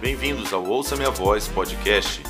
Bem-vindos 0.00 0.52
ao 0.52 0.62
Ouça 0.64 0.94
Minha 0.94 1.10
Voz 1.10 1.48
podcast. 1.48 2.22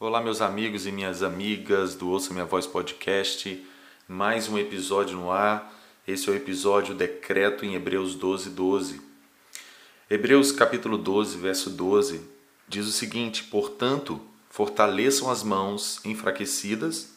Olá, 0.00 0.20
meus 0.22 0.40
amigos 0.40 0.86
e 0.86 0.92
minhas 0.92 1.22
amigas 1.22 1.94
do 1.94 2.08
Ouça 2.08 2.32
Minha 2.32 2.46
Voz 2.46 2.66
podcast. 2.66 3.64
Mais 4.08 4.48
um 4.48 4.56
episódio 4.56 5.16
no 5.18 5.30
ar. 5.30 5.78
Esse 6.08 6.30
é 6.30 6.32
o 6.32 6.34
episódio 6.34 6.94
Decreto 6.94 7.66
em 7.66 7.74
Hebreus 7.74 8.14
12, 8.14 8.48
12. 8.48 9.02
Hebreus 10.08 10.50
capítulo 10.50 10.96
12, 10.96 11.36
verso 11.36 11.68
12 11.68 12.22
diz 12.66 12.86
o 12.86 12.92
seguinte: 12.92 13.44
Portanto, 13.44 14.20
fortaleçam 14.48 15.30
as 15.30 15.42
mãos 15.42 16.00
enfraquecidas 16.04 17.12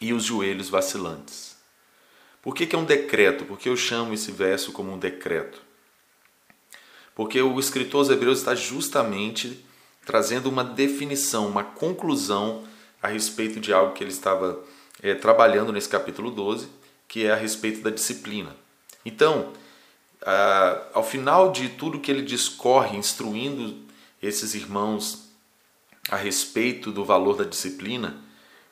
e 0.00 0.14
os 0.14 0.24
joelhos 0.24 0.70
vacilantes. 0.70 1.54
Por 2.44 2.54
que, 2.54 2.66
que 2.66 2.76
é 2.76 2.78
um 2.78 2.84
decreto? 2.84 3.46
Por 3.46 3.58
que 3.58 3.70
eu 3.70 3.76
chamo 3.76 4.12
esse 4.12 4.30
verso 4.30 4.70
como 4.70 4.92
um 4.92 4.98
decreto? 4.98 5.62
Porque 7.14 7.40
o 7.40 7.58
escritor 7.58 8.00
aos 8.00 8.10
Hebreus 8.10 8.40
está 8.40 8.54
justamente 8.54 9.64
trazendo 10.04 10.50
uma 10.50 10.62
definição, 10.62 11.48
uma 11.48 11.64
conclusão 11.64 12.62
a 13.02 13.08
respeito 13.08 13.58
de 13.58 13.72
algo 13.72 13.94
que 13.94 14.04
ele 14.04 14.10
estava 14.10 14.62
é, 15.02 15.14
trabalhando 15.14 15.72
nesse 15.72 15.88
capítulo 15.88 16.30
12, 16.30 16.68
que 17.08 17.24
é 17.24 17.32
a 17.32 17.36
respeito 17.36 17.80
da 17.80 17.88
disciplina. 17.88 18.54
Então, 19.06 19.54
ao 20.92 21.02
final 21.02 21.50
de 21.50 21.70
tudo 21.70 21.98
que 21.98 22.10
ele 22.10 22.22
discorre, 22.22 22.98
instruindo 22.98 23.74
esses 24.22 24.54
irmãos 24.54 25.30
a 26.10 26.16
respeito 26.16 26.92
do 26.92 27.06
valor 27.06 27.36
da 27.36 27.44
disciplina, 27.44 28.22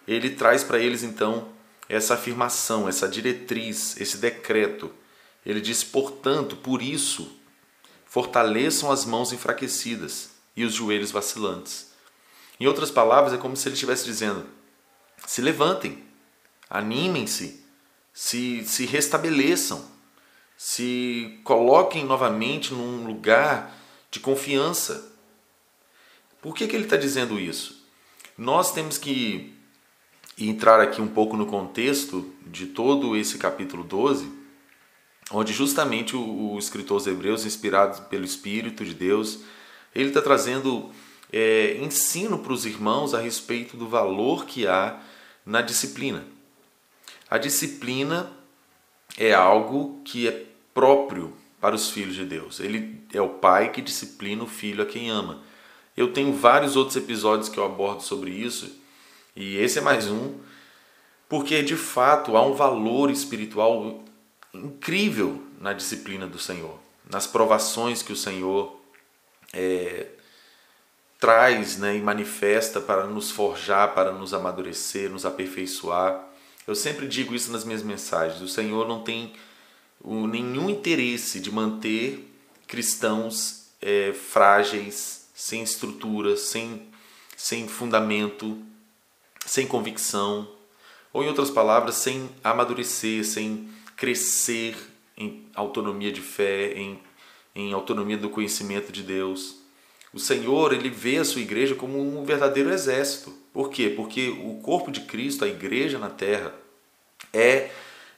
ele 0.07 0.29
traz 0.29 0.63
para 0.63 0.79
eles 0.79 1.03
então 1.03 1.49
essa 1.89 2.15
afirmação, 2.15 2.89
essa 2.89 3.09
diretriz, 3.09 4.01
esse 4.01 4.17
decreto. 4.17 4.93
Ele 5.45 5.61
diz: 5.61 5.83
portanto, 5.83 6.57
por 6.57 6.83
isso, 6.83 7.37
fortaleçam 8.07 8.91
as 8.91 9.05
mãos 9.05 9.33
enfraquecidas 9.33 10.31
e 10.57 10.65
os 10.65 10.75
joelhos 10.75 11.11
vacilantes. 11.11 11.93
Em 12.61 12.67
outras 12.67 12.91
palavras, 12.91 13.33
é 13.33 13.37
como 13.37 13.57
se 13.57 13.69
ele 13.69 13.75
estivesse 13.75 14.05
dizendo: 14.05 14.47
se 15.27 15.41
levantem, 15.41 16.05
animem-se, 16.69 17.65
se, 18.13 18.65
se 18.65 18.87
restabeleçam, 18.87 19.85
se 20.57 21.41
coloquem 21.45 22.05
novamente 22.05 22.73
num 22.73 23.07
lugar 23.07 23.77
de 24.11 24.21
confiança. 24.21 25.11
Por 26.41 26.55
que, 26.55 26.67
que 26.67 26.77
ele 26.77 26.85
está 26.85 26.97
dizendo 26.97 27.39
isso? 27.39 27.87
Nós 28.37 28.73
temos 28.73 28.99
que 28.99 29.57
entrar 30.39 30.81
aqui 30.81 31.01
um 31.01 31.09
pouco 31.09 31.37
no 31.37 31.47
contexto 31.47 32.33
de 32.47 32.67
todo 32.67 33.17
esse 33.17 33.39
capítulo 33.39 33.85
12, 33.85 34.31
onde 35.31 35.53
justamente 35.53 36.17
o, 36.17 36.53
o 36.53 36.59
escritor 36.59 36.97
aos 36.97 37.07
Hebreus, 37.07 37.45
inspirado 37.45 38.03
pelo 38.03 38.25
Espírito 38.25 38.85
de 38.85 38.95
Deus, 38.95 39.41
ele 39.95 40.09
está 40.09 40.23
trazendo 40.23 40.91
é, 41.33 41.79
ensino 41.83 42.39
para 42.39 42.53
os 42.53 42.67
irmãos 42.67 43.15
a 43.15 43.21
respeito 43.21 43.77
do 43.77 43.89
valor 43.89 44.45
que 44.45 44.67
há 44.67 45.01
na 45.45 45.63
disciplina. 45.63 46.25
A 47.31 47.39
disciplina 47.39 48.31
é 49.17 49.33
algo 49.33 50.01
que 50.05 50.29
é 50.29 50.47
próprio 50.75 51.33
para 51.61 51.75
os 51.75 51.91
filhos 51.91 52.15
de 52.15 52.25
Deus. 52.25 52.61
Ele 52.61 53.01
é 53.13 53.21
o 53.21 53.29
pai 53.29 53.71
que 53.71 53.81
disciplina 53.81 54.43
o 54.43 54.47
filho 54.47 54.83
a 54.83 54.87
quem 54.87 55.11
ama. 55.11 55.41
Eu 55.97 56.13
tenho 56.13 56.33
vários 56.33 56.77
outros 56.77 56.97
episódios 56.97 57.49
que 57.49 57.59
eu 57.59 57.65
abordo 57.65 58.03
sobre 58.03 58.31
isso, 58.31 58.82
e 59.35 59.57
esse 59.57 59.79
é 59.79 59.83
mais 59.83 60.11
um, 60.11 60.39
porque 61.29 61.63
de 61.63 61.77
fato 61.77 62.37
há 62.37 62.47
um 62.47 62.53
valor 62.53 63.11
espiritual 63.11 64.05
incrível 64.53 65.43
na 65.59 65.73
disciplina 65.73 66.27
do 66.27 66.39
Senhor, 66.39 66.79
nas 67.09 67.27
provações 67.27 68.03
que 68.03 68.13
o 68.13 68.17
Senhor 68.17 68.79
é, 69.53 70.09
traz 71.19 71.79
né, 71.79 71.97
e 71.97 72.01
manifesta 72.01 72.81
para 72.81 73.07
nos 73.07 73.31
forjar, 73.31 73.95
para 73.95 74.13
nos 74.13 74.35
amadurecer, 74.35 75.09
nos 75.09 75.25
aperfeiçoar. 75.25 76.29
Eu 76.67 76.75
sempre 76.75 77.07
digo 77.07 77.35
isso 77.35 77.51
nas 77.53 77.65
minhas 77.65 77.83
mensagens: 77.83 78.41
o 78.43 78.49
Senhor 78.49 78.87
não 78.87 79.03
tem 79.03 79.33
nenhum 80.05 80.69
interesse 80.69 81.41
de 81.41 81.51
manter 81.51 82.29
cristãos 82.67 83.69
é, 83.81 84.13
frágeis, 84.13 85.29
sem 85.35 85.63
estrutura, 85.63 86.37
sem, 86.37 86.89
sem 87.37 87.69
fundamento, 87.69 88.61
sem 89.45 89.67
convicção, 89.67 90.49
ou 91.13 91.23
em 91.23 91.29
outras 91.29 91.51
palavras, 91.51 91.97
sem 91.97 92.31
amadurecer, 92.43 93.25
sem 93.25 93.69
crescer 93.97 94.77
em 95.17 95.47
autonomia 95.55 96.11
de 96.11 96.21
fé, 96.21 96.73
em 96.75 96.99
em 97.55 97.73
autonomia 97.73 98.17
do 98.17 98.31
conhecimento 98.31 98.91
de 98.91 99.03
Deus. 99.03 99.57
O 100.13 100.19
Senhor, 100.19 100.73
ele 100.73 100.91
vê 100.91 101.19
a 101.19 101.25
sua 101.25 101.41
igreja 101.41 101.75
como 101.75 101.99
um 101.99 102.25
verdadeiro 102.25 102.71
exército. 102.71 103.33
Por 103.53 103.71
quê? 103.71 103.93
Porque 103.95 104.31
o 104.31 104.61
corpo 104.63 104.91
de 104.91 105.03
Cristo, 105.03 105.45
a 105.45 105.49
igreja 105.49 105.99
na 105.99 106.11
terra, 106.11 106.55
é 107.33 107.71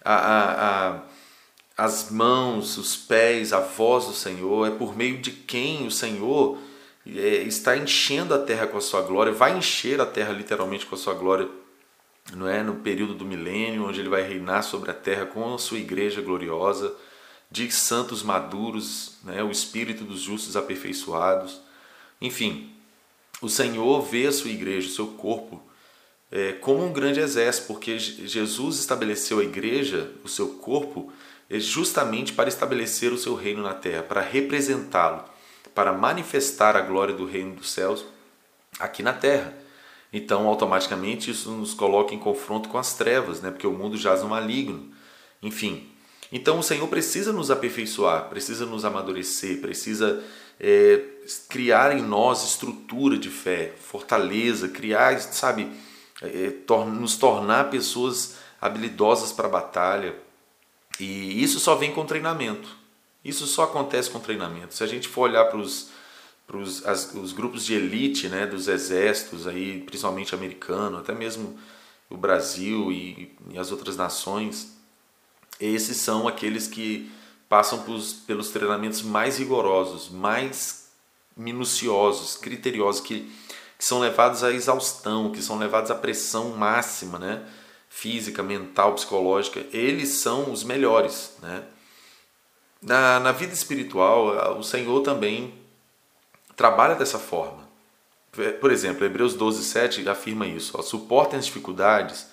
a, 0.04 0.14
a, 0.14 0.88
a, 0.96 1.02
as 1.76 2.10
mãos, 2.10 2.76
os 2.78 2.96
pés, 2.96 3.52
a 3.52 3.60
voz 3.60 4.06
do 4.06 4.12
Senhor, 4.12 4.66
é 4.66 4.70
por 4.70 4.96
meio 4.96 5.18
de 5.18 5.30
quem 5.30 5.86
o 5.86 5.90
Senhor 5.90 6.58
está 7.06 7.76
enchendo 7.76 8.34
a 8.34 8.38
terra 8.38 8.66
com 8.66 8.78
a 8.78 8.80
sua 8.80 9.02
glória, 9.02 9.32
vai 9.32 9.56
encher 9.56 10.00
a 10.00 10.06
terra 10.06 10.32
literalmente 10.32 10.86
com 10.86 10.94
a 10.94 10.98
sua 10.98 11.14
glória, 11.14 11.48
não 12.34 12.48
é? 12.48 12.62
No 12.62 12.76
período 12.76 13.14
do 13.14 13.24
milênio, 13.24 13.86
onde 13.86 14.00
ele 14.00 14.08
vai 14.08 14.22
reinar 14.22 14.62
sobre 14.62 14.90
a 14.90 14.94
terra 14.94 15.26
com 15.26 15.54
a 15.54 15.58
sua 15.58 15.78
igreja 15.78 16.22
gloriosa 16.22 16.94
de 17.50 17.70
santos 17.70 18.22
maduros, 18.22 19.16
né, 19.22 19.42
o 19.42 19.50
espírito 19.50 20.02
dos 20.02 20.20
justos 20.20 20.56
aperfeiçoados. 20.56 21.60
Enfim, 22.20 22.70
o 23.40 23.48
Senhor 23.48 24.02
vê 24.02 24.26
a 24.26 24.32
sua 24.32 24.50
igreja, 24.50 24.88
o 24.88 24.92
seu 24.92 25.06
corpo, 25.08 25.62
é, 26.32 26.52
como 26.52 26.84
um 26.84 26.92
grande 26.92 27.20
exército, 27.20 27.68
porque 27.68 27.96
Jesus 27.98 28.80
estabeleceu 28.80 29.38
a 29.38 29.44
igreja, 29.44 30.10
o 30.24 30.28
seu 30.28 30.48
corpo, 30.54 31.12
é 31.48 31.60
justamente 31.60 32.32
para 32.32 32.48
estabelecer 32.48 33.12
o 33.12 33.18
seu 33.18 33.34
reino 33.34 33.62
na 33.62 33.74
terra, 33.74 34.02
para 34.02 34.20
representá-lo, 34.20 35.24
para 35.74 35.92
manifestar 35.92 36.76
a 36.76 36.80
glória 36.80 37.14
do 37.14 37.26
reino 37.26 37.54
dos 37.54 37.70
céus 37.70 38.04
aqui 38.78 39.02
na 39.02 39.12
terra. 39.12 39.52
Então, 40.12 40.46
automaticamente, 40.46 41.30
isso 41.30 41.50
nos 41.50 41.74
coloca 41.74 42.14
em 42.14 42.18
confronto 42.18 42.68
com 42.68 42.78
as 42.78 42.94
trevas, 42.94 43.40
né? 43.40 43.50
porque 43.50 43.66
o 43.66 43.72
mundo 43.72 43.96
jaz 43.96 44.22
no 44.22 44.28
maligno. 44.28 44.92
Enfim, 45.42 45.88
então 46.30 46.58
o 46.58 46.62
Senhor 46.62 46.86
precisa 46.88 47.32
nos 47.32 47.50
aperfeiçoar, 47.50 48.28
precisa 48.28 48.64
nos 48.64 48.84
amadurecer, 48.84 49.60
precisa 49.60 50.22
é, 50.58 51.02
criar 51.48 51.96
em 51.96 52.02
nós 52.02 52.44
estrutura 52.44 53.18
de 53.18 53.28
fé, 53.28 53.72
fortaleza, 53.78 54.68
criar, 54.68 55.20
sabe, 55.20 55.70
é, 56.22 56.50
tor 56.66 56.86
nos 56.86 57.16
tornar 57.16 57.70
pessoas 57.70 58.36
habilidosas 58.60 59.32
para 59.32 59.48
a 59.48 59.50
batalha. 59.50 60.14
E 60.98 61.42
isso 61.42 61.58
só 61.58 61.74
vem 61.74 61.92
com 61.92 62.06
treinamento. 62.06 62.83
Isso 63.24 63.46
só 63.46 63.64
acontece 63.64 64.10
com 64.10 64.20
treinamento. 64.20 64.74
Se 64.74 64.84
a 64.84 64.86
gente 64.86 65.08
for 65.08 65.22
olhar 65.22 65.46
para 65.46 65.58
os 65.58 65.90
os 66.52 67.32
grupos 67.32 67.64
de 67.64 67.74
elite 67.74 68.28
né, 68.28 68.46
dos 68.46 68.68
exércitos, 68.68 69.46
aí, 69.46 69.80
principalmente 69.80 70.34
americano, 70.34 70.98
até 70.98 71.14
mesmo 71.14 71.58
o 72.10 72.16
Brasil 72.16 72.92
e, 72.92 73.34
e 73.50 73.58
as 73.58 73.72
outras 73.72 73.96
nações, 73.96 74.76
esses 75.58 75.96
são 75.96 76.28
aqueles 76.28 76.66
que 76.66 77.10
passam 77.48 77.82
pelos, 77.82 78.12
pelos 78.12 78.50
treinamentos 78.50 79.02
mais 79.02 79.38
rigorosos, 79.38 80.10
mais 80.10 80.88
minuciosos, 81.36 82.36
criteriosos, 82.36 83.00
que, 83.00 83.20
que 83.78 83.84
são 83.84 84.00
levados 84.00 84.44
à 84.44 84.52
exaustão, 84.52 85.32
que 85.32 85.42
são 85.42 85.58
levados 85.58 85.90
à 85.90 85.94
pressão 85.94 86.50
máxima, 86.50 87.18
né? 87.18 87.46
física, 87.88 88.42
mental, 88.42 88.94
psicológica. 88.94 89.64
Eles 89.72 90.08
são 90.20 90.52
os 90.52 90.62
melhores. 90.62 91.36
Né? 91.40 91.62
Na, 92.84 93.18
na 93.18 93.32
vida 93.32 93.52
espiritual, 93.52 94.58
o 94.58 94.62
Senhor 94.62 95.00
também 95.00 95.54
trabalha 96.54 96.94
dessa 96.94 97.18
forma. 97.18 97.64
Por 98.60 98.70
exemplo, 98.70 99.04
Hebreus 99.04 99.34
12, 99.34 99.64
7 99.64 100.08
afirma 100.08 100.46
isso: 100.46 100.76
ó, 100.78 100.82
suportem 100.82 101.38
as 101.38 101.46
dificuldades, 101.46 102.28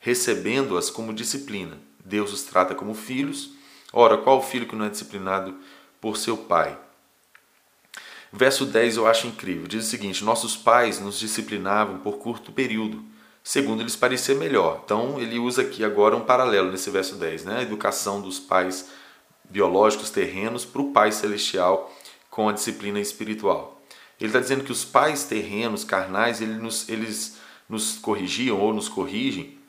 recebendo-as 0.00 0.90
como 0.90 1.12
disciplina 1.12 1.78
Deus 2.04 2.32
os 2.32 2.42
trata 2.42 2.74
como 2.74 2.94
filhos. 2.94 3.50
Ora, 3.92 4.18
qual 4.18 4.42
filho 4.42 4.66
que 4.66 4.76
não 4.76 4.84
é 4.84 4.88
disciplinado 4.88 5.56
por 6.00 6.16
seu 6.16 6.36
pai? 6.36 6.78
Verso 8.32 8.64
10 8.64 8.96
eu 8.96 9.06
acho 9.06 9.26
incrível. 9.26 9.66
Diz 9.66 9.86
o 9.86 9.88
seguinte: 9.88 10.24
Nossos 10.24 10.56
pais 10.56 11.00
nos 11.00 11.18
disciplinavam 11.18 11.98
por 11.98 12.18
curto 12.18 12.52
período, 12.52 13.02
segundo 13.42 13.82
lhes 13.82 13.96
parecia 13.96 14.34
melhor. 14.34 14.82
Então 14.84 15.20
ele 15.20 15.38
usa 15.38 15.62
aqui 15.62 15.84
agora 15.84 16.16
um 16.16 16.24
paralelo 16.24 16.70
nesse 16.70 16.90
verso 16.90 17.16
10, 17.16 17.44
né? 17.44 17.58
A 17.58 17.62
educação 17.62 18.20
dos 18.20 18.38
pais 18.38 18.88
biológicos 19.50 20.10
terrenos 20.10 20.64
para 20.64 20.80
o 20.80 20.92
pai 20.92 21.12
celestial 21.12 21.92
com 22.30 22.48
a 22.48 22.52
disciplina 22.52 23.00
espiritual. 23.00 23.82
Ele 24.18 24.28
está 24.28 24.40
dizendo 24.40 24.64
que 24.64 24.72
os 24.72 24.84
pais 24.84 25.24
terrenos, 25.24 25.84
carnais, 25.84 26.40
eles 26.40 26.62
nos, 26.62 26.88
eles 26.88 27.36
nos 27.68 27.98
corrigiam 27.98 28.58
ou 28.58 28.72
nos 28.72 28.88
corrigem 28.88 29.60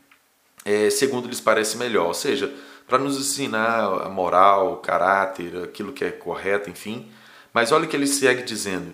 é, 0.63 0.89
segundo 0.89 1.27
lhes 1.27 1.41
parece 1.41 1.77
melhor. 1.77 2.07
Ou 2.07 2.13
seja, 2.13 2.53
para 2.87 2.97
nos 2.97 3.17
ensinar 3.17 4.05
a 4.05 4.09
moral, 4.09 4.73
o 4.73 4.77
caráter, 4.77 5.63
aquilo 5.63 5.93
que 5.93 6.05
é 6.05 6.11
correto, 6.11 6.69
enfim. 6.69 7.11
Mas 7.53 7.71
olha 7.71 7.85
o 7.85 7.87
que 7.87 7.95
ele 7.95 8.07
segue 8.07 8.43
dizendo. 8.43 8.93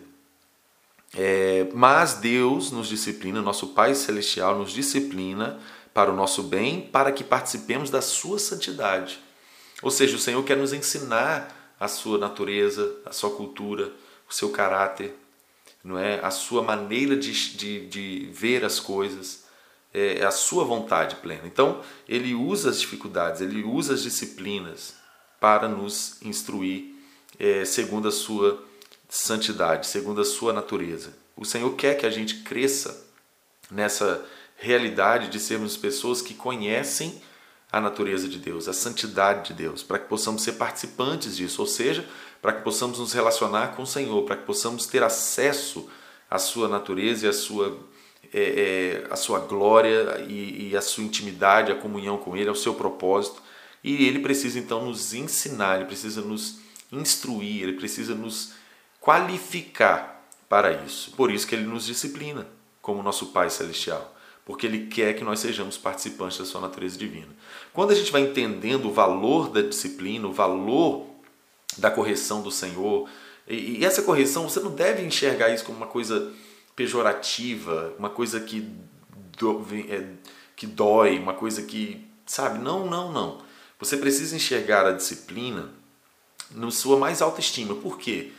É, 1.16 1.68
mas 1.74 2.16
Deus 2.16 2.72
nos 2.72 2.88
disciplina, 2.88 3.42
nosso 3.42 3.68
Pai 3.68 3.96
Celestial 3.96 4.58
nos 4.58 4.72
disciplina 4.72 5.58
para 5.94 6.12
o 6.12 6.16
nosso 6.16 6.44
bem, 6.44 6.82
para 6.82 7.12
que 7.12 7.24
participemos 7.24 7.90
da 7.90 8.02
sua 8.02 8.38
santidade. 8.38 9.20
Ou 9.82 9.92
seja, 9.92 10.16
o 10.16 10.20
Senhor 10.20 10.44
quer 10.44 10.58
nos 10.58 10.74
ensinar 10.74 11.76
a 11.80 11.88
sua 11.88 12.18
natureza, 12.18 12.96
a 13.06 13.12
sua 13.12 13.30
cultura, 13.32 13.92
o 14.30 14.34
seu 14.34 14.50
caráter, 14.50 15.16
não 15.84 15.98
é? 15.98 16.20
a 16.24 16.32
sua 16.32 16.62
maneira 16.62 17.16
de, 17.16 17.56
de, 17.56 17.88
de 17.88 18.30
ver 18.32 18.66
as 18.66 18.80
coisas, 18.80 19.46
é, 19.94 20.20
é 20.20 20.26
a 20.26 20.32
sua 20.32 20.64
vontade 20.64 21.16
plena. 21.18 21.44
Então, 21.46 21.82
ele 22.08 22.34
usa 22.34 22.70
as 22.70 22.80
dificuldades, 22.80 23.42
ele 23.42 23.64
usa 23.64 23.94
as 23.94 24.04
disciplinas 24.04 24.96
para 25.40 25.68
nos 25.68 26.22
instruir 26.22 26.96
é, 27.40 27.64
segundo 27.64 28.08
a 28.08 28.12
sua 28.12 28.64
santidade, 29.08 29.88
segundo 29.88 30.22
a 30.22 30.26
sua 30.26 30.52
natureza. 30.52 31.14
O 31.36 31.46
Senhor 31.46 31.74
quer 31.76 31.96
que 31.96 32.06
a 32.06 32.10
gente 32.10 32.42
cresça 32.42 33.06
nessa 33.70 34.26
realidade 34.58 35.30
de 35.30 35.40
sermos 35.40 35.78
pessoas 35.78 36.22
que 36.22 36.34
conhecem 36.34 37.22
a 37.78 37.82
natureza 37.82 38.28
de 38.28 38.38
Deus, 38.38 38.68
a 38.68 38.74
santidade 38.74 39.50
de 39.50 39.54
Deus, 39.54 39.84
para 39.84 40.00
que 40.00 40.08
possamos 40.08 40.42
ser 40.42 40.54
participantes 40.54 41.38
disso, 41.38 41.62
ou 41.62 41.68
seja, 41.68 42.08
para 42.42 42.54
que 42.54 42.64
possamos 42.64 43.00
nos 43.00 43.14
relacionar 43.14 43.76
com 43.76 43.84
o 43.84 43.88
Senhor, 43.88 44.24
para 44.24 44.36
que 44.36 44.46
possamos 44.46 44.86
ter 44.86 45.04
acesso 45.04 45.90
à 46.30 46.40
sua 46.40 46.68
natureza 46.68 47.26
e 47.26 47.30
à 47.30 47.34
sua, 47.34 47.78
é, 48.34 49.04
é, 49.04 49.08
à 49.12 49.16
sua 49.16 49.40
glória 49.40 50.26
e, 50.28 50.70
e 50.70 50.78
à 50.78 50.82
sua 50.82 51.04
intimidade, 51.04 51.72
à 51.72 51.76
comunhão 51.76 52.18
com 52.18 52.36
Ele, 52.36 52.50
ao 52.50 52.56
seu 52.56 52.74
propósito. 52.74 53.42
E 53.84 54.06
Ele 54.06 54.20
precisa 54.20 54.60
então 54.60 54.86
nos 54.86 55.14
ensinar, 55.14 55.78
Ele 55.78 55.86
precisa 55.86 56.22
nos 56.22 56.60
instruir, 56.92 57.64
Ele 57.64 57.74
precisa 57.74 58.16
nos 58.16 58.54
qualificar 59.00 60.28
para 60.50 60.72
isso. 60.84 61.12
Por 61.12 61.32
isso 61.32 61.46
que 61.46 61.56
Ele 61.56 61.66
nos 61.66 61.86
disciplina, 61.86 62.48
como 62.82 63.04
nosso 63.04 63.28
Pai 63.28 63.50
Celestial 63.50 64.17
porque 64.48 64.66
Ele 64.66 64.88
quer 64.88 65.14
que 65.14 65.26
nós 65.26 65.42
sejamos 65.42 65.78
participantes 65.78 66.38
da 66.38 66.46
sua 66.46 66.62
natureza 66.62 66.98
divina. 66.98 67.28
Quando 67.74 67.92
a 67.92 67.94
gente 67.94 68.14
vai 68.14 68.22
entendendo 68.22 68.86
o 68.86 68.94
valor 68.94 69.50
da 69.50 69.62
disciplina, 69.62 70.26
o 70.26 70.32
valor 70.32 71.06
da 71.78 71.92
correção 71.92 72.42
do 72.42 72.50
Senhor, 72.50 73.10
e 73.46 73.84
essa 73.84 74.02
correção 74.02 74.50
você 74.50 74.62
não 74.62 74.72
deve 74.72 75.04
enxergar 75.04 75.54
isso 75.54 75.66
como 75.66 75.78
uma 75.78 75.88
coisa 75.88 76.32
pejorativa, 76.78 77.94
uma 78.00 78.10
coisa 78.10 78.40
que, 78.40 78.66
do, 79.38 79.66
é, 79.90 80.06
que 80.56 80.66
dói, 80.66 81.20
uma 81.20 81.34
coisa 81.34 81.62
que, 81.64 82.08
sabe, 82.26 82.58
não, 82.58 82.88
não, 82.90 83.12
não. 83.12 83.42
Você 83.78 83.98
precisa 83.98 84.34
enxergar 84.34 84.86
a 84.86 84.94
disciplina 84.94 85.72
na 86.52 86.72
sua 86.72 86.98
mais 86.98 87.22
alta 87.22 87.42
estima. 87.42 87.76
Por 87.76 87.98
quê? 87.98 88.32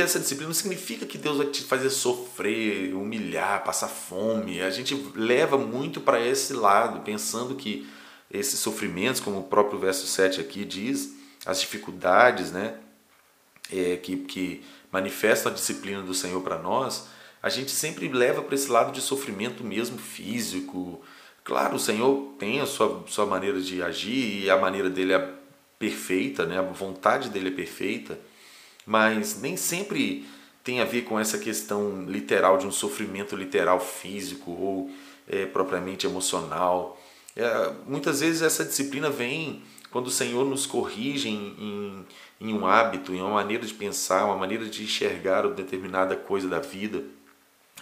Essa 0.00 0.18
disciplina 0.18 0.48
não 0.48 0.54
significa 0.54 1.06
que 1.06 1.16
Deus 1.16 1.36
vai 1.38 1.46
te 1.46 1.62
fazer 1.62 1.90
sofrer, 1.90 2.92
humilhar, 2.94 3.62
passar 3.62 3.88
fome. 3.88 4.60
A 4.60 4.70
gente 4.70 4.94
leva 5.14 5.56
muito 5.56 6.00
para 6.00 6.20
esse 6.20 6.52
lado, 6.52 7.00
pensando 7.00 7.54
que 7.54 7.88
esses 8.28 8.58
sofrimentos, 8.58 9.20
como 9.20 9.38
o 9.38 9.44
próprio 9.44 9.78
verso 9.78 10.06
7 10.06 10.40
aqui 10.40 10.64
diz, 10.64 11.14
as 11.46 11.60
dificuldades 11.60 12.50
né, 12.50 12.74
é, 13.72 13.96
que, 13.96 14.16
que 14.16 14.64
manifestam 14.90 15.52
a 15.52 15.54
disciplina 15.54 16.02
do 16.02 16.12
Senhor 16.12 16.42
para 16.42 16.58
nós, 16.58 17.06
a 17.40 17.48
gente 17.48 17.70
sempre 17.70 18.08
leva 18.08 18.42
para 18.42 18.56
esse 18.56 18.68
lado 18.68 18.90
de 18.90 19.00
sofrimento 19.00 19.62
mesmo 19.62 19.96
físico. 19.96 21.00
Claro, 21.44 21.76
o 21.76 21.80
Senhor 21.80 22.34
tem 22.36 22.60
a 22.60 22.66
sua, 22.66 23.04
sua 23.06 23.26
maneira 23.26 23.60
de 23.60 23.80
agir 23.80 24.42
e 24.42 24.50
a 24.50 24.56
maneira 24.56 24.90
dele 24.90 25.12
é 25.12 25.34
perfeita, 25.78 26.44
né? 26.44 26.58
a 26.58 26.62
vontade 26.62 27.30
dele 27.30 27.48
é 27.48 27.52
perfeita 27.52 28.18
mas 28.88 29.38
nem 29.38 29.54
sempre 29.54 30.26
tem 30.64 30.80
a 30.80 30.84
ver 30.86 31.02
com 31.02 31.20
essa 31.20 31.36
questão 31.36 32.06
literal 32.06 32.56
de 32.56 32.66
um 32.66 32.72
sofrimento 32.72 33.36
literal 33.36 33.78
físico 33.78 34.50
ou 34.50 34.90
é, 35.28 35.44
propriamente 35.44 36.06
emocional. 36.06 36.98
É, 37.36 37.70
muitas 37.86 38.20
vezes 38.20 38.40
essa 38.40 38.64
disciplina 38.64 39.10
vem 39.10 39.62
quando 39.90 40.06
o 40.06 40.10
Senhor 40.10 40.42
nos 40.46 40.64
corrige 40.64 41.28
em, 41.28 41.54
em, 41.58 42.06
em, 42.40 42.54
um 42.54 42.66
hábito, 42.66 43.12
em 43.12 43.20
uma 43.20 43.34
maneira 43.34 43.66
de 43.66 43.74
pensar, 43.74 44.24
uma 44.24 44.36
maneira 44.38 44.64
de 44.64 44.84
enxergar 44.84 45.44
uma 45.44 45.54
determinada 45.54 46.16
coisa 46.16 46.48
da 46.48 46.58
vida. 46.58 47.04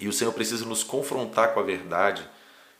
E 0.00 0.08
o 0.08 0.12
Senhor 0.12 0.32
precisa 0.32 0.64
nos 0.64 0.82
confrontar 0.82 1.54
com 1.54 1.60
a 1.60 1.62
verdade 1.62 2.28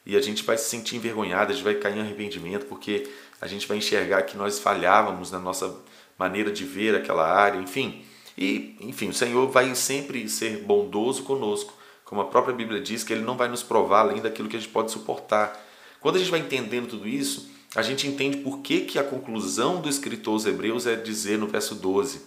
e 0.05 0.17
a 0.17 0.21
gente 0.21 0.43
vai 0.43 0.59
se 0.59 0.69
sentir 0.69 0.97
envergonhado, 0.97 1.53
a 1.53 1.55
gente 1.55 1.65
vai 1.65 1.77
cair 1.77 1.97
em 1.97 2.01
arrependimento 2.01 2.67
porque 2.67 3.09
a 3.41 3.47
gente 3.47 3.69
vai 3.69 3.77
enxergar 3.77 4.23
que 4.23 4.37
nós 4.37 4.59
falhávamos 4.59 5.31
na 5.31 5.39
nossa 5.39 5.77
maneira 6.19 6.51
de 6.51 6.65
ver 6.65 6.97
aquela 6.97 7.33
área, 7.33 7.61
enfim. 7.61 8.05
E, 8.37 8.77
enfim, 8.81 9.09
o 9.09 9.15
Senhor 9.15 9.49
vai 9.49 9.75
sempre 9.75 10.29
ser 10.29 10.59
bondoso 10.59 11.23
conosco, 11.23 11.73
como 12.05 12.21
a 12.21 12.27
própria 12.27 12.55
Bíblia 12.55 12.81
diz, 12.81 13.03
que 13.03 13.13
Ele 13.13 13.25
não 13.25 13.37
vai 13.37 13.49
nos 13.49 13.63
provar 13.63 14.01
além 14.01 14.21
daquilo 14.21 14.49
que 14.49 14.57
a 14.57 14.61
gente 14.61 14.73
pode 14.73 14.91
suportar. 14.91 15.65
Quando 16.01 16.17
a 16.17 16.19
gente 16.19 16.31
vai 16.31 16.41
entendendo 16.41 16.89
tudo 16.89 17.09
isso, 17.09 17.51
a 17.75 17.83
gente 17.83 18.07
entende 18.07 18.39
por 18.39 18.59
que, 18.59 18.83
que 18.83 18.99
a 18.99 19.05
conclusão 19.05 19.81
do 19.81 19.89
escritor 19.89 20.35
aos 20.35 20.47
Hebreus 20.47 20.87
é 20.87 20.97
dizer 20.97 21.39
no 21.39 21.47
verso 21.47 21.75
12, 21.75 22.21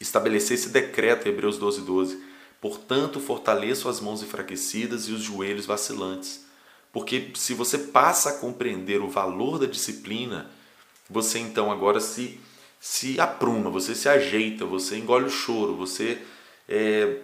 estabelecer 0.00 0.56
esse 0.56 0.68
decreto, 0.68 1.26
Hebreus 1.26 1.58
12, 1.58 1.80
12. 1.82 2.22
Portanto, 2.60 3.18
fortaleço 3.18 3.88
as 3.88 4.00
mãos 4.00 4.22
enfraquecidas 4.22 5.08
e 5.08 5.12
os 5.12 5.22
joelhos 5.22 5.66
vacilantes. 5.66 6.44
Porque 6.92 7.30
se 7.34 7.54
você 7.54 7.78
passa 7.78 8.30
a 8.30 8.38
compreender 8.38 9.00
o 9.00 9.08
valor 9.08 9.58
da 9.58 9.66
disciplina, 9.66 10.50
você 11.08 11.38
então 11.38 11.72
agora 11.72 12.00
se 12.00 12.38
se 12.84 13.20
apruma, 13.20 13.70
você 13.70 13.94
se 13.94 14.08
ajeita, 14.08 14.66
você 14.66 14.96
engole 14.96 15.26
o 15.26 15.30
choro, 15.30 15.76
você 15.76 16.18
é, 16.68 17.18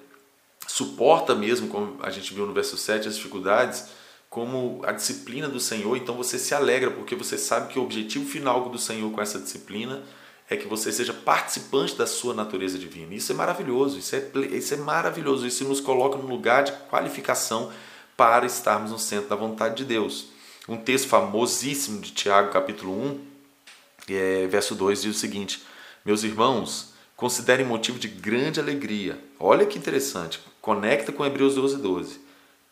suporta 0.69 1.34
mesmo, 1.34 1.66
como 1.66 1.96
a 2.00 2.10
gente 2.10 2.32
viu 2.32 2.46
no 2.46 2.52
verso 2.52 2.76
7, 2.76 3.08
as 3.08 3.16
dificuldades, 3.16 3.87
como 4.31 4.81
a 4.84 4.93
disciplina 4.93 5.49
do 5.49 5.58
Senhor, 5.58 5.96
então 5.96 6.14
você 6.14 6.38
se 6.38 6.55
alegra, 6.55 6.93
porque 6.93 7.16
você 7.16 7.37
sabe 7.37 7.72
que 7.72 7.78
o 7.81 7.82
objetivo 7.82 8.25
final 8.25 8.69
do 8.69 8.78
Senhor 8.78 9.10
com 9.10 9.20
essa 9.20 9.40
disciplina 9.40 10.05
é 10.49 10.56
que 10.56 10.69
você 10.69 10.93
seja 10.93 11.12
participante 11.12 11.96
da 11.96 12.06
sua 12.06 12.34
natureza 12.34 12.78
divina. 12.78 13.12
Isso 13.12 13.32
é 13.32 13.34
maravilhoso, 13.34 13.99
isso 13.99 14.14
é, 14.14 14.31
isso 14.52 14.75
é 14.75 14.76
maravilhoso, 14.76 15.44
isso 15.44 15.64
nos 15.64 15.81
coloca 15.81 16.16
num 16.16 16.28
lugar 16.28 16.62
de 16.62 16.70
qualificação 16.88 17.72
para 18.16 18.46
estarmos 18.46 18.93
no 18.93 18.99
centro 18.99 19.28
da 19.28 19.34
vontade 19.34 19.75
de 19.75 19.84
Deus. 19.84 20.26
Um 20.69 20.76
texto 20.76 21.08
famosíssimo 21.08 22.00
de 22.00 22.12
Tiago, 22.12 22.52
capítulo 22.52 22.93
1, 22.93 23.38
é, 24.16 24.46
verso 24.46 24.75
2 24.75 25.02
diz 25.02 25.16
o 25.16 25.19
seguinte: 25.19 25.62
Meus 26.05 26.22
irmãos, 26.22 26.93
considerem 27.16 27.66
motivo 27.66 27.99
de 27.99 28.09
grande 28.09 28.61
alegria. 28.61 29.18
Olha 29.38 29.66
que 29.66 29.78
interessante, 29.78 30.40
conecta 30.61 31.12
com 31.12 31.25
Hebreus 31.25 31.54
12, 31.54 31.76
12. 31.78 32.28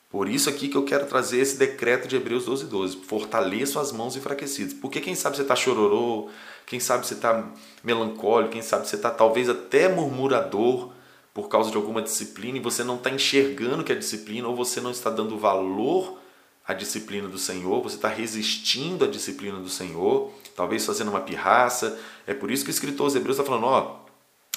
Por 0.09 0.29
isso 0.29 0.49
aqui 0.49 0.69
que 0.69 0.77
eu 0.77 0.85
quero 0.85 1.05
trazer 1.07 1.41
esse 1.41 1.57
decreto 1.57 2.07
de 2.07 2.17
Hebreus 2.17 2.45
12, 2.45 2.67
12. 2.67 2.97
Fortaleçam 2.99 3.83
as 3.83 3.93
mãos 3.93 4.17
enfraquecidas. 4.17 4.73
Porque 4.73 5.01
quem 5.01 5.15
sabe 5.15 5.37
você 5.37 5.43
está 5.43 5.57
chororô, 5.57 6.31
quem 6.65 6.81
sabe 6.81 7.07
você 7.07 7.15
está 7.15 7.51
melancólico, 7.83 8.53
quem 8.53 8.63
sabe 8.63 8.89
você 8.89 8.97
está 8.97 9.11
talvez 9.11 9.49
até 9.49 9.89
murmurador 9.89 10.93
por 11.35 11.49
causa 11.49 11.71
de 11.71 11.77
alguma 11.77 12.01
disciplina 12.01 12.57
e 12.57 12.63
você 12.63 12.83
não 12.83 12.97
está 12.97 13.11
enxergando 13.11 13.85
que 13.85 13.93
é 13.93 13.95
disciplina 13.95 14.49
ou 14.49 14.57
você 14.57 14.81
não 14.81 14.91
está 14.91 15.11
dando 15.11 15.37
valor 15.37 16.19
à 16.67 16.75
disciplina 16.75 17.29
do 17.29 17.39
Senhor, 17.39 17.83
você 17.83 17.97
está 17.97 18.09
resistindo 18.09 19.05
à 19.05 19.09
disciplina 19.09 19.59
do 19.59 19.69
Senhor, 19.69 20.33
talvez 20.57 20.85
fazendo 20.85 21.11
uma 21.11 21.21
pirraça. 21.21 21.99
É 22.27 22.35
por 22.35 22.51
isso 22.51 22.65
que 22.65 22.71
o 22.71 22.73
escritor 22.73 23.07
aos 23.07 23.15
Hebreus 23.15 23.39
está 23.39 23.49
falando: 23.49 23.67
ó, 23.67 24.01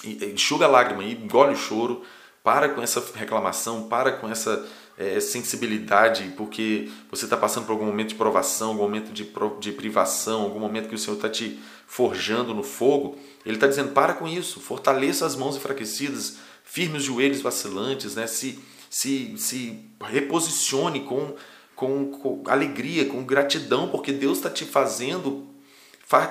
enxuga 0.04 0.66
a 0.66 0.70
lágrima 0.70 1.04
e 1.04 1.14
engole 1.14 1.54
o 1.54 1.58
choro, 1.58 2.02
para 2.44 2.70
com 2.70 2.82
essa 2.82 3.04
reclamação, 3.14 3.88
para 3.88 4.14
com 4.14 4.30
essa 4.30 4.68
é, 4.98 5.20
sensibilidade, 5.20 6.34
porque 6.36 6.90
você 7.12 7.26
está 7.26 7.38
passando 7.38 7.66
por 7.66 7.74
algum 7.74 7.86
momento 7.86 8.10
de 8.10 8.16
provação, 8.16 8.70
algum 8.70 8.82
momento 8.82 9.12
de, 9.12 9.32
de 9.60 9.72
privação, 9.72 10.42
algum 10.42 10.60
momento 10.60 10.90
que 10.90 10.96
o 10.96 10.98
Senhor 10.98 11.16
está 11.16 11.30
te 11.30 11.60
forjando 11.88 12.54
no 12.54 12.64
fogo. 12.64 13.18
Ele 13.46 13.56
está 13.56 13.68
dizendo: 13.68 13.92
para 13.92 14.14
com 14.14 14.28
isso, 14.28 14.60
fortaleça 14.60 15.26
as 15.26 15.36
mãos 15.36 15.56
enfraquecidas, 15.56 16.38
firme 16.64 16.98
os 16.98 17.04
joelhos 17.04 17.42
vacilantes, 17.42 18.16
né? 18.16 18.26
se, 18.28 18.60
se, 18.90 19.38
se 19.38 19.80
reposicione 20.02 21.02
com, 21.02 21.36
com, 21.80 22.12
com 22.12 22.44
alegria, 22.46 23.06
com 23.06 23.24
gratidão, 23.24 23.88
porque 23.88 24.12
Deus 24.12 24.40
está 24.40 24.50
te 24.50 24.66
fazendo 24.66 25.48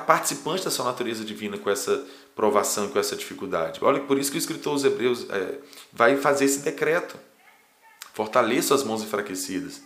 participante 0.06 0.62
da 0.62 0.70
sua 0.70 0.84
natureza 0.84 1.24
divina 1.24 1.56
com 1.56 1.70
essa 1.70 2.04
provação 2.36 2.88
com 2.88 2.98
essa 2.98 3.16
dificuldade. 3.16 3.80
Olha, 3.82 4.00
por 4.00 4.18
isso 4.18 4.30
que 4.30 4.36
o 4.36 4.38
escritor 4.38 4.74
aos 4.74 4.84
Hebreus 4.84 5.26
é, 5.30 5.58
vai 5.90 6.18
fazer 6.18 6.44
esse 6.44 6.58
decreto. 6.58 7.18
Fortaleça 8.12 8.74
as 8.74 8.84
mãos 8.84 9.02
enfraquecidas. 9.02 9.80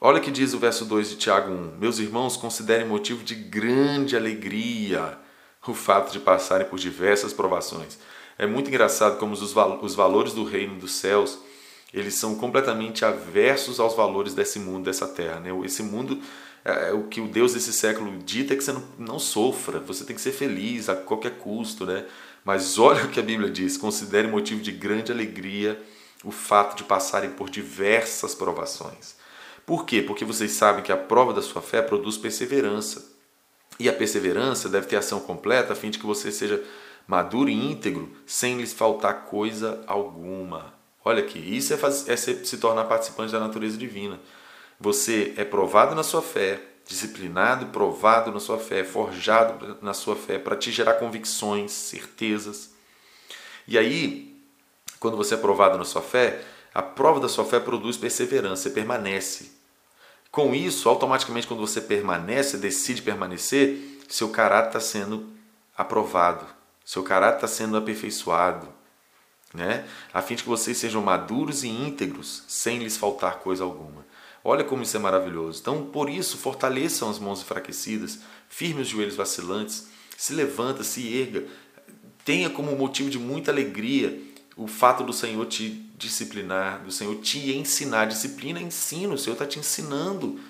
Olha 0.00 0.18
que 0.18 0.30
diz 0.30 0.54
o 0.54 0.58
verso 0.58 0.86
2 0.86 1.10
de 1.10 1.16
Tiago 1.16 1.52
1: 1.52 1.76
Meus 1.78 1.98
irmãos, 1.98 2.34
considerem 2.34 2.86
motivo 2.86 3.22
de 3.22 3.34
grande 3.34 4.16
alegria 4.16 5.18
o 5.66 5.74
fato 5.74 6.10
de 6.10 6.20
passarem 6.20 6.66
por 6.66 6.78
diversas 6.78 7.34
provações. 7.34 7.98
É 8.38 8.46
muito 8.46 8.68
engraçado 8.68 9.18
como 9.18 9.34
os, 9.34 9.42
os 9.42 9.94
valores 9.94 10.32
do 10.32 10.42
reino 10.42 10.76
dos 10.76 10.92
céus 10.92 11.38
eles 11.92 12.14
são 12.14 12.34
completamente 12.34 13.04
aversos 13.04 13.78
aos 13.78 13.94
valores 13.94 14.34
desse 14.34 14.58
mundo, 14.58 14.84
dessa 14.84 15.06
terra. 15.06 15.40
Né? 15.40 15.50
Esse 15.64 15.82
mundo 15.82 16.18
é, 16.64 16.88
é, 16.88 16.92
o 16.92 17.04
que 17.04 17.20
o 17.20 17.28
Deus 17.28 17.54
desse 17.54 17.72
século 17.72 18.18
dita 18.18 18.54
é 18.54 18.56
que 18.56 18.64
você 18.64 18.72
não, 18.72 18.84
não 18.98 19.18
sofra, 19.18 19.80
você 19.80 20.04
tem 20.04 20.14
que 20.14 20.22
ser 20.22 20.32
feliz 20.32 20.88
a 20.88 20.96
qualquer 20.96 21.38
custo, 21.38 21.84
né? 21.84 22.06
Mas 22.44 22.78
olha 22.80 23.04
o 23.04 23.08
que 23.08 23.20
a 23.20 23.22
Bíblia 23.22 23.50
diz: 23.50 23.76
considere 23.76 24.28
motivo 24.28 24.62
de 24.62 24.72
grande 24.72 25.12
alegria 25.12 25.80
o 26.24 26.30
fato 26.30 26.76
de 26.76 26.84
passarem 26.84 27.30
por 27.30 27.50
diversas 27.50 28.34
provações. 28.34 29.16
Por 29.66 29.84
quê? 29.84 30.02
Porque 30.02 30.24
vocês 30.24 30.52
sabem 30.52 30.82
que 30.82 30.92
a 30.92 30.96
prova 30.96 31.32
da 31.32 31.42
sua 31.42 31.60
fé 31.60 31.82
produz 31.82 32.16
perseverança. 32.16 33.10
E 33.78 33.88
a 33.88 33.92
perseverança 33.92 34.68
deve 34.68 34.86
ter 34.86 34.96
ação 34.96 35.18
completa 35.18 35.72
a 35.72 35.76
fim 35.76 35.90
de 35.90 35.98
que 35.98 36.06
você 36.06 36.30
seja 36.30 36.62
maduro 37.06 37.48
e 37.48 37.54
íntegro, 37.54 38.10
sem 38.26 38.56
lhes 38.58 38.72
faltar 38.72 39.24
coisa 39.24 39.82
alguma. 39.86 40.74
Olha 41.04 41.22
aqui, 41.22 41.38
isso 41.38 41.74
é, 41.74 41.76
é 42.12 42.16
se 42.16 42.56
tornar 42.58 42.84
participante 42.84 43.32
da 43.32 43.40
natureza 43.40 43.76
divina. 43.76 44.20
Você 44.78 45.34
é 45.36 45.44
provado 45.44 45.94
na 45.94 46.02
sua 46.02 46.22
fé, 46.22 46.60
disciplinado, 46.86 47.66
provado 47.66 48.30
na 48.30 48.40
sua 48.40 48.58
fé, 48.58 48.84
forjado 48.84 49.78
na 49.80 49.94
sua 49.94 50.16
fé 50.16 50.38
para 50.38 50.56
te 50.56 50.70
gerar 50.70 50.94
convicções, 50.94 51.72
certezas. 51.72 52.70
E 53.66 53.78
aí, 53.78 54.36
quando 54.98 55.16
você 55.16 55.34
é 55.34 55.38
provado 55.38 55.78
na 55.78 55.84
sua 55.84 56.02
fé, 56.02 56.42
a 56.74 56.82
prova 56.82 57.20
da 57.20 57.28
sua 57.28 57.44
fé 57.44 57.60
produz 57.60 57.96
perseverança, 57.96 58.62
você 58.62 58.70
permanece. 58.70 59.52
Com 60.30 60.54
isso, 60.54 60.88
automaticamente, 60.88 61.46
quando 61.46 61.60
você 61.60 61.80
permanece, 61.80 62.56
decide 62.56 63.02
permanecer, 63.02 64.00
seu 64.08 64.30
caráter 64.30 64.68
está 64.68 64.80
sendo 64.80 65.30
aprovado, 65.76 66.46
seu 66.84 67.02
caráter 67.02 67.36
está 67.36 67.48
sendo 67.48 67.76
aperfeiçoado, 67.76 68.68
né? 69.54 69.86
a 70.12 70.22
fim 70.22 70.34
de 70.34 70.42
que 70.42 70.48
vocês 70.48 70.76
sejam 70.76 71.02
maduros 71.02 71.62
e 71.64 71.68
íntegros, 71.68 72.44
sem 72.48 72.78
lhes 72.78 72.96
faltar 72.96 73.38
coisa 73.38 73.64
alguma. 73.64 74.04
Olha 74.44 74.64
como 74.64 74.82
isso 74.82 74.96
é 74.96 75.00
maravilhoso. 75.00 75.60
Então, 75.60 75.84
por 75.84 76.10
isso, 76.10 76.36
fortaleçam 76.36 77.08
as 77.08 77.18
mãos 77.18 77.40
enfraquecidas, 77.40 78.20
firme 78.48 78.82
os 78.82 78.88
joelhos 78.88 79.14
vacilantes, 79.14 79.88
se 80.16 80.32
levanta, 80.34 80.82
se 80.82 81.16
erga, 81.16 81.44
tenha 82.24 82.50
como 82.50 82.76
motivo 82.76 83.10
de 83.10 83.18
muita 83.18 83.50
alegria 83.50 84.20
o 84.56 84.66
fato 84.66 85.02
do 85.02 85.12
Senhor 85.12 85.46
te 85.46 85.68
disciplinar, 85.96 86.82
do 86.82 86.90
Senhor 86.90 87.16
te 87.16 87.52
ensinar. 87.56 88.06
Disciplina, 88.06 88.60
ensino, 88.60 89.14
o 89.14 89.18
Senhor 89.18 89.34
está 89.34 89.46
te 89.46 89.58
ensinando 89.58 90.40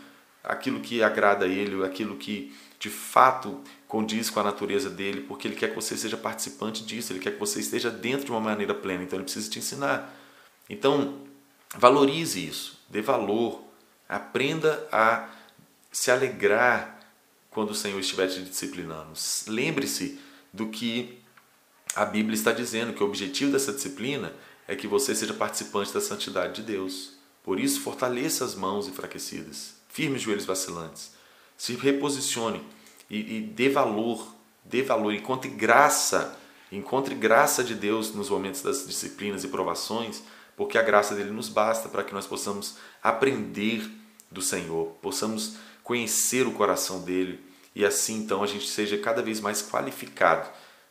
aquilo 0.43 0.81
que 0.81 1.03
agrada 1.03 1.45
a 1.45 1.49
Ele, 1.49 1.85
aquilo 1.85 2.17
que 2.17 2.55
de 2.79 2.91
fato 2.91 3.61
condiz 3.93 4.31
com 4.31 4.41
a 4.41 4.43
natureza 4.43 4.89
dele, 4.89 5.21
porque 5.21 5.47
Ele 5.47 5.55
quer 5.55 5.69
que 5.69 5.75
você 5.75 5.99
seja 5.99 6.17
participante 6.17 6.83
disso, 6.83 7.13
Ele 7.13 7.19
quer 7.19 7.33
que 7.33 7.39
você 7.39 7.61
esteja 7.61 7.91
dentro 7.91 8.25
de 8.25 8.31
uma 8.31 8.41
maneira 8.41 8.73
plena, 8.73 9.03
então 9.03 9.19
Ele 9.19 9.25
precisa 9.25 9.51
te 9.51 9.59
ensinar. 9.59 10.19
Então, 10.67 11.19
valorize 11.77 12.43
isso, 12.43 12.81
dê 12.89 13.03
valor, 13.03 13.63
aprenda 14.09 14.89
a 14.91 15.29
se 15.93 16.11
alegrar 16.11 17.01
quando 17.51 17.73
o 17.73 17.75
Senhor 17.75 18.01
estiver 18.01 18.29
te 18.29 18.41
disciplinando. 18.41 19.13
Lembre-se 19.47 20.19
do 20.51 20.69
que 20.69 21.19
a 21.95 22.07
Bíblia 22.07 22.35
está 22.35 22.51
dizendo 22.51 22.95
que 22.95 23.03
o 23.03 23.07
objetivo 23.07 23.53
dessa 23.53 23.75
disciplina 23.75 24.33
é 24.67 24.75
que 24.75 24.87
você 24.87 25.15
seja 25.15 25.35
participante 25.35 25.93
da 25.93 26.01
santidade 26.01 26.55
de 26.55 26.63
Deus. 26.63 27.19
Por 27.45 27.61
isso, 27.61 27.83
fortaleça 27.83 28.43
as 28.43 28.55
mãos 28.55 28.89
enfraquecidas, 28.89 29.75
firme 29.91 30.17
os 30.17 30.23
joelhos 30.23 30.47
vacilantes, 30.47 31.13
se 31.59 31.75
reposicione 31.75 32.65
e, 33.13 33.37
e 33.37 33.41
dê 33.43 33.69
valor, 33.69 34.35
dê 34.65 34.83
valor, 34.83 35.13
encontre 35.13 35.51
graça, 35.51 36.35
encontre 36.73 37.15
graça 37.15 37.63
de 37.63 37.75
Deus 37.75 38.15
nos 38.15 38.31
momentos 38.31 38.63
das 38.63 38.87
disciplinas 38.87 39.45
e 39.45 39.49
provações, 39.49 40.23
porque 40.57 40.79
a 40.79 40.83
graça 40.83 41.15
dele 41.15 41.31
nos 41.31 41.51
basta 41.51 41.91
para 41.91 42.03
que 42.03 42.15
nós 42.15 42.27
possamos 42.27 42.79
aprender 43.03 43.87
do 44.31 44.41
Senhor, 44.41 44.97
possamos 45.03 45.57
conhecer 45.85 46.47
o 46.47 46.53
coração 46.53 47.03
dele 47.03 47.39
e 47.75 47.85
assim 47.85 48.17
então 48.17 48.43
a 48.43 48.47
gente 48.47 48.69
seja 48.69 48.97
cada 48.97 49.21
vez 49.21 49.41
mais 49.41 49.63
qualificado 49.63 50.49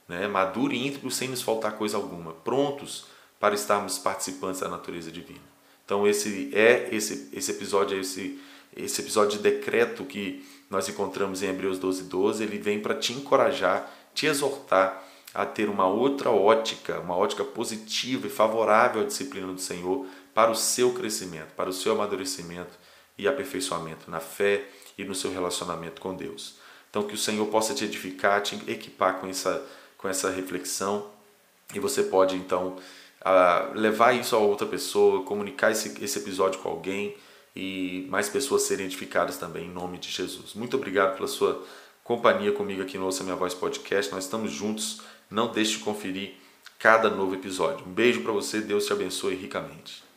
né, 0.07 0.27
maduro 0.27 0.73
e 0.73 0.87
íntegro 0.87 1.09
sem 1.09 1.29
nos 1.29 1.41
faltar 1.41 1.73
coisa 1.73 1.97
alguma, 1.97 2.33
prontos 2.33 3.05
para 3.39 3.55
estarmos 3.55 3.97
participantes 3.97 4.61
da 4.61 4.67
natureza 4.67 5.11
divina. 5.11 5.39
Então 5.85 6.07
esse 6.07 6.51
é 6.53 6.89
esse 6.91 7.29
esse 7.33 7.51
episódio 7.51 7.97
é 7.97 8.01
esse 8.01 8.39
esse 8.75 9.01
episódio 9.01 9.37
de 9.37 9.43
decreto 9.43 10.05
que 10.05 10.45
nós 10.69 10.87
encontramos 10.87 11.43
em 11.43 11.47
Hebreus 11.47 11.77
12, 11.77 12.03
12, 12.03 12.43
ele 12.43 12.57
vem 12.57 12.79
para 12.79 12.95
te 12.95 13.13
encorajar, 13.13 13.91
te 14.13 14.25
exortar 14.25 15.03
a 15.33 15.45
ter 15.45 15.69
uma 15.69 15.87
outra 15.87 16.29
ótica, 16.29 16.99
uma 16.99 17.15
ótica 17.15 17.43
positiva 17.43 18.27
e 18.27 18.29
favorável 18.29 19.01
à 19.01 19.05
disciplina 19.05 19.47
do 19.47 19.59
Senhor 19.59 20.05
para 20.33 20.51
o 20.51 20.55
seu 20.55 20.93
crescimento, 20.93 21.53
para 21.55 21.69
o 21.69 21.73
seu 21.73 21.93
amadurecimento 21.93 22.71
e 23.17 23.27
aperfeiçoamento 23.27 24.09
na 24.09 24.19
fé 24.19 24.65
e 24.97 25.03
no 25.03 25.15
seu 25.15 25.31
relacionamento 25.31 26.01
com 26.01 26.13
Deus. 26.13 26.55
Então 26.89 27.03
que 27.03 27.13
o 27.13 27.17
Senhor 27.17 27.45
possa 27.47 27.73
te 27.73 27.85
edificar, 27.85 28.41
te 28.41 28.55
equipar 28.69 29.19
com 29.19 29.27
essa 29.27 29.65
com 29.97 30.09
essa 30.09 30.31
reflexão 30.31 31.07
e 31.73 31.79
você 31.79 32.03
pode 32.03 32.35
então 32.35 32.77
levar 33.75 34.13
isso 34.13 34.35
a 34.35 34.39
outra 34.39 34.65
pessoa, 34.65 35.23
comunicar 35.23 35.71
esse, 35.71 36.03
esse 36.03 36.17
episódio 36.17 36.59
com 36.59 36.69
alguém 36.69 37.15
e 37.55 38.05
mais 38.09 38.29
pessoas 38.29 38.63
serem 38.63 38.85
edificadas 38.85 39.37
também 39.37 39.65
em 39.65 39.71
nome 39.71 39.97
de 39.97 40.09
Jesus. 40.09 40.53
Muito 40.53 40.77
obrigado 40.77 41.15
pela 41.15 41.27
sua 41.27 41.65
companhia 42.03 42.51
comigo 42.51 42.81
aqui 42.81 42.97
no 42.97 43.05
Ouça 43.05 43.23
Minha 43.23 43.35
Voz 43.35 43.53
Podcast. 43.53 44.11
Nós 44.11 44.25
estamos 44.25 44.51
juntos. 44.51 45.01
Não 45.29 45.51
deixe 45.51 45.77
de 45.77 45.83
conferir 45.83 46.33
cada 46.79 47.09
novo 47.09 47.35
episódio. 47.35 47.85
Um 47.85 47.91
beijo 47.91 48.21
para 48.21 48.31
você. 48.31 48.61
Deus 48.61 48.85
te 48.85 48.93
abençoe 48.93 49.35
ricamente. 49.35 50.10